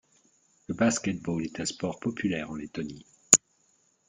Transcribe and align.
Le 0.67 0.73
basket-ball 0.73 1.43
est 1.43 1.59
un 1.59 1.65
sport 1.65 1.99
populaire 1.99 2.49
en 2.49 2.55
Lettonie. 2.55 3.05